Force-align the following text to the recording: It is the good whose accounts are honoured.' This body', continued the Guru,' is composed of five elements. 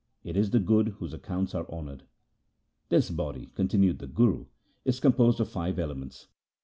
It 0.23 0.35
is 0.35 0.49
the 0.49 0.59
good 0.59 0.95
whose 0.97 1.13
accounts 1.13 1.53
are 1.53 1.69
honoured.' 1.69 2.05
This 2.89 3.11
body', 3.11 3.45
continued 3.55 3.99
the 3.99 4.07
Guru,' 4.07 4.47
is 4.83 4.99
composed 4.99 5.39
of 5.39 5.47
five 5.49 5.77
elements. 5.77 6.27